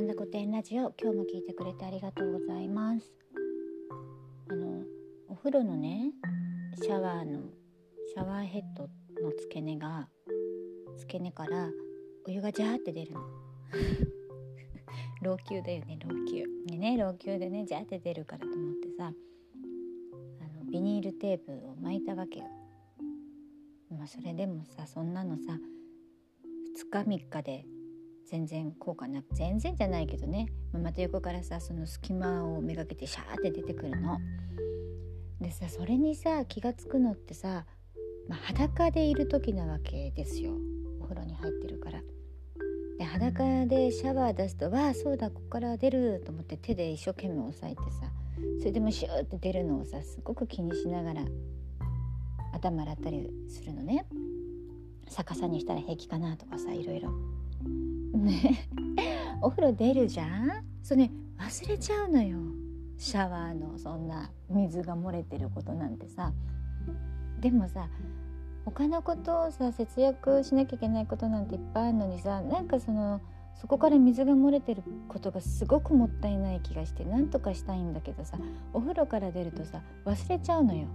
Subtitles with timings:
[0.00, 3.12] ンダ古典ラジオ今日も聞いてくれてありがとうございます。
[4.48, 4.82] あの
[5.28, 6.12] お風呂のね
[6.82, 7.40] シャワーの
[8.14, 8.84] シャワーヘッド
[9.22, 10.08] の付け根が
[10.96, 11.68] 付け根から
[12.26, 13.20] お湯がジャーって出るの。
[15.20, 16.46] 老朽だよね老朽。
[16.66, 19.12] でね老朽でねジャーって出るからと思ってさ
[20.40, 22.46] あのビニールテープを巻いたわけよ。
[23.90, 25.58] まあそれでもさそんなのさ
[26.90, 27.66] 2日3日で
[28.30, 34.18] 全然効果なく全然じゃないけどねまた横からさその隙間をめがけてシャーって出てくるの。
[35.40, 37.64] でさそれにさ気が付くのってさ、
[38.28, 40.52] まあ、裸でいる時なわけですよ
[41.00, 42.02] お風呂に入ってるから。
[42.98, 48.12] で裸でシャワー出すと「わあそうだここから出る」と思って手で一生懸命押さえてさ
[48.58, 51.24] それでもシューって出るのをさすごく気にしながら
[52.52, 54.06] 頭洗ったりするのね
[55.08, 57.39] 逆さにしたら平気かなとかさいろいろ。
[58.18, 58.68] ね。
[59.42, 60.64] お風呂出るじゃん？
[60.82, 62.38] それね忘れちゃうのよ。
[62.98, 66.32] シャワーのそんな水が漏れてることなんてさ。
[67.40, 67.88] でもさ
[68.66, 73.20] 他のことをさ節約しなきゃいけないことなんていっぱいあるのにさなんかその
[73.54, 78.38] そこから水が漏れてることがすごくもったいない気がしてなんとかしたいんだけどさ
[78.72, 80.86] お風呂から出るとさ忘れちゃうのよ。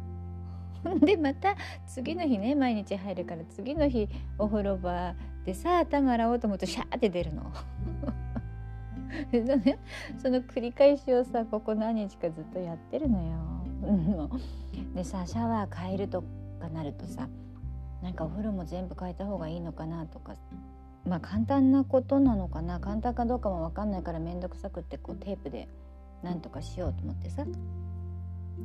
[1.01, 1.55] でまた
[1.87, 4.07] 次の日ね毎日入るから次の日
[4.37, 7.43] お風呂場でさあ頭洗おうと思うとシャーって出るの。
[9.31, 9.79] でね、
[10.17, 13.55] その繰り返しをさここ何日かずっとやってるのよ。
[14.93, 16.23] でさシャワー変えると
[16.59, 17.27] かなるとさ
[18.01, 20.35] なんかお風呂も全部変えた方がいいのかなとか
[21.05, 25.67] まあ簡単なことなのかな簡単かどうかも分かんないから面倒くさくってこうテープで
[26.23, 27.45] なんとかしようと思ってさ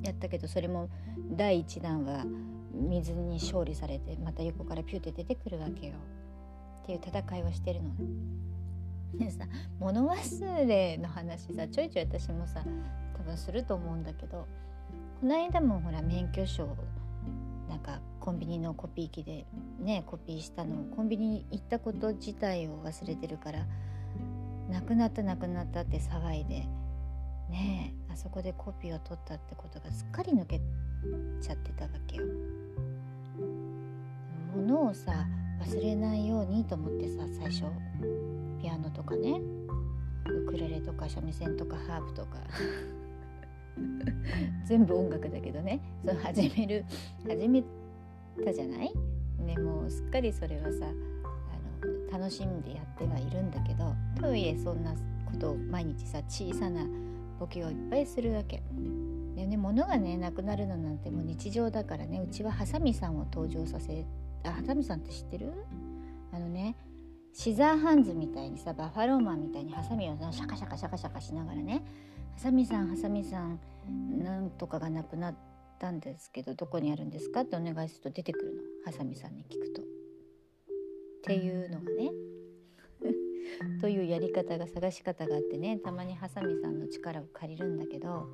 [0.02, 0.88] やったけどそれも
[1.32, 2.24] 第1弾は
[2.72, 5.94] 水に勝利されてまた横からピューって出てくるわけよ
[6.96, 7.90] っていう戦いをしてるの。
[9.18, 9.44] でさ
[9.78, 12.62] 物忘れの話さちょいちょい私もさ
[13.16, 14.46] 多分すると思うんだけど
[15.20, 16.68] この間もほら免許証
[17.68, 19.46] なんかコンビニのコピー機で
[19.80, 23.66] ねコピーしたのをコンビニに行ったこと自体を忘れてるから
[24.70, 26.66] なくなったなくなったって騒いで
[27.50, 30.60] ねあそこでコピーを取ったってことがすっかり抜け
[31.42, 32.24] ちゃってたわけよ。
[34.54, 35.26] 物をさ
[35.60, 37.64] 忘れないようにと思ってさ最初
[38.60, 39.40] ピアノとかね。
[40.26, 42.38] ウクレレとか三味線とかハープとか。
[44.66, 45.80] 全部音楽だけどね。
[46.04, 46.84] その始める
[47.26, 47.62] 始め
[48.44, 48.92] たじゃない？
[49.44, 56.84] ねもうすっかりそれはさあの楽しんでやってはいるんだけどとはいえそんなことを毎日さ小さな
[57.38, 58.62] ボケをいっぱいするわけ。
[59.34, 64.04] でね物がねなくなるのなんてもう日常だからねうちはハサミさんを登場させ
[64.44, 65.52] あハサミさんって知ってる？
[66.32, 66.76] あのね
[67.32, 71.82] シザーハンズみたいにさバッファローマンみたいにハサミをシャカシャカシャカシャカしながらね
[72.34, 73.60] ハサミさんハサミさん
[74.22, 75.34] なんとかがなくなっ
[75.78, 78.62] たんですけどどこにあるんですかってお願いすると出てくるの。
[78.84, 79.82] ハサミさんに聞くと。
[79.82, 79.84] っ
[81.24, 82.10] ていうのがね。
[83.80, 88.28] というやり方が探し方があってねたまにハサミさんの力を借りるんだけど、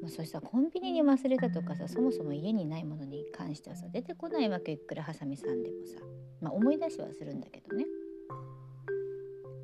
[0.00, 6.00] まあ、そしたらコンビニに忘れたとかさそもそも家にないものに関してはさ出てこないわけいくらハサミさんでもさ、
[6.40, 7.84] まあ、思い出しはするんだけどね。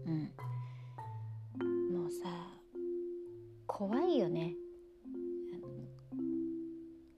[0.07, 2.29] うん、もうさ
[3.67, 4.55] 怖いよね。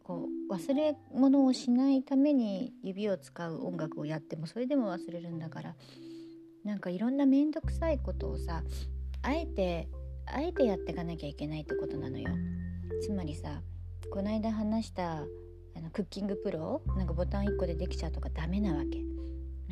[0.03, 5.75] こう忘れ物をしないために指を使う音楽をやってもそれでも忘れるんだから。
[6.65, 8.63] なんかいろんな面倒くさいことをさ
[9.23, 9.89] あえて
[10.27, 12.29] あえてやっていかなきゃいけないってことなのよ。
[13.01, 13.63] つまりさ
[14.11, 15.19] この間話した
[15.77, 19.05] あのクッキングプロなんかボタン1個でできちゃうとかダメなわけ。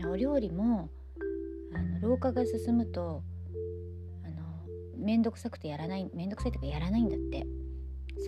[0.06, 0.91] お料理も
[1.75, 3.22] あの老化が進むと
[4.25, 4.36] あの
[4.97, 7.47] 面倒くさくてやらない面倒くさいとかやらないんだって。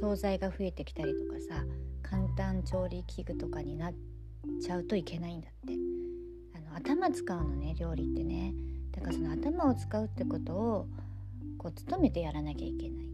[0.01, 1.65] 惣菜が増えてきたりとかさ
[2.03, 3.95] 簡単調理器具とかになっ
[4.63, 5.75] ちゃうといけないんだって。
[6.55, 8.55] あの頭使うのね料理ってね。
[8.93, 10.89] だからその頭を使うってことを
[11.59, 13.09] こう努めてやらなきゃいけない。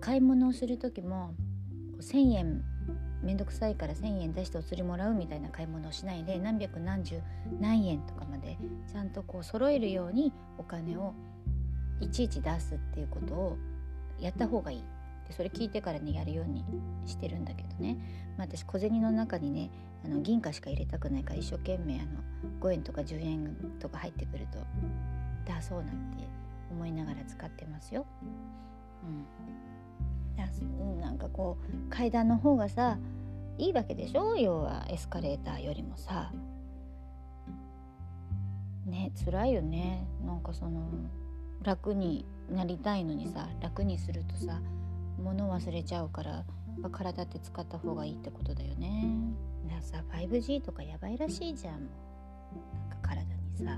[0.00, 1.34] 買い物をする時も
[1.98, 2.64] 1,000円
[3.22, 7.20] めんどくさいから1,000円出してお釣りもらうみたいな買い物をしないで何百何十
[7.60, 8.56] 何円とかまで
[8.92, 11.14] ちゃんとこう揃えるようにお金を
[12.00, 13.56] いちいち出すっていうことを
[14.20, 14.84] やった方がいい
[15.26, 16.64] でそれ聞いてからねやるように
[17.04, 17.96] してるんだけどね、
[18.38, 19.70] まあ、私小銭の中にね
[20.04, 22.20] あの銀貨しか入れたくないから一生懸命あの
[22.60, 24.58] 5円とか10円とか入ってくると
[25.52, 26.28] 出そうなんて
[26.70, 28.06] 思いながら使ってますよ。
[29.02, 32.98] うん、なんかこう階段の方がさ
[33.58, 34.36] いいわけでしょ？
[34.36, 36.32] 要はエスカレーターよりもさ。
[38.86, 40.06] ね辛いよね。
[40.24, 40.82] なんかその
[41.62, 44.60] 楽になりたいのにさ楽にするとさ
[45.20, 46.44] 物忘れちゃうから
[46.92, 49.04] 体って使った方がいいってことだよね。
[49.64, 51.74] だからさ 5G とかやばいらしいじゃん。
[51.74, 51.80] なん
[52.90, 53.28] か体に
[53.66, 53.76] さ。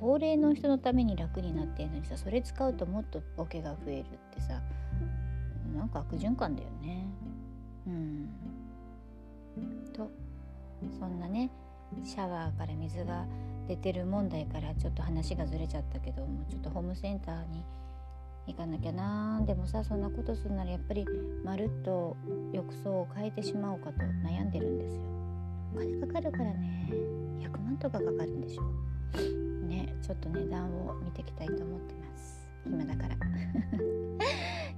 [0.00, 4.04] 高齢の人のために楽になってんのにさそれ使うともっとボケが増えるっ
[4.34, 4.60] てさ
[5.76, 7.06] なんか悪循環だよね。
[7.86, 8.28] うん。
[9.92, 10.10] と
[10.98, 11.50] そんなね
[12.04, 13.26] シャワーから水が
[13.68, 17.64] 出てる問題からちょっと話がずれちゃったけどもちょっとホームセンターに
[18.46, 21.06] 行かなきゃなでもさそんなことするならやっぱり
[21.44, 22.16] まるっと
[22.52, 25.00] 浴槽を変えてしまおうかと悩んでるんですよ。
[25.74, 26.88] お金かかるからね。
[27.40, 28.62] 100万とかかかるんでしょ。
[29.64, 32.46] ねちょっと値段を見ていきたいと思ってます。
[32.64, 33.16] 暇だから。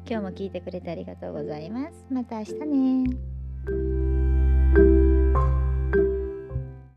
[0.08, 2.06] 今日も聞いてくれてありがとうございます。
[2.10, 4.25] また明日ね。